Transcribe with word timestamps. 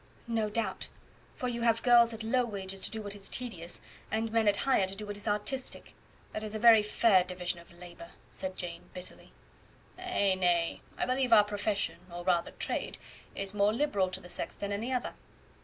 "No 0.25 0.49
doubt 0.49 0.89
for 1.35 1.47
you 1.47 1.61
have 1.61 1.83
girls 1.83 2.11
at 2.11 2.23
low 2.23 2.43
wages 2.43 2.81
to 2.81 2.89
do 2.89 3.03
what 3.03 3.13
is 3.13 3.29
tedious, 3.29 3.81
and 4.09 4.31
men 4.31 4.47
at 4.47 4.57
higher 4.65 4.87
to 4.87 4.95
do 4.95 5.05
what 5.05 5.15
is 5.15 5.27
artistic; 5.27 5.93
that 6.33 6.41
is 6.41 6.55
a 6.55 6.57
very 6.57 6.81
fair 6.81 7.23
division 7.23 7.59
of 7.59 7.71
labour," 7.71 8.09
said 8.27 8.57
Jane, 8.57 8.89
bitterly. 8.95 9.31
"Nay, 9.99 10.33
nay; 10.33 10.81
I 10.97 11.05
believe 11.05 11.31
our 11.31 11.43
profession, 11.43 11.97
or 12.11 12.23
rather 12.23 12.49
trade, 12.49 12.97
is 13.35 13.53
more 13.53 13.71
liberal 13.73 14.09
to 14.09 14.19
the 14.19 14.27
sex 14.27 14.55
than 14.55 14.71
any 14.71 14.91
other. 14.91 15.13